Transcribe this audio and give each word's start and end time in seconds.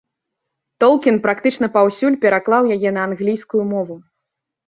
Толкін 0.83 1.19
практычна 1.25 1.67
паўсюль 1.75 2.17
пераклаў 2.23 2.63
яе 2.77 2.89
на 2.97 3.01
англійскую 3.09 3.63
мову. 3.75 3.95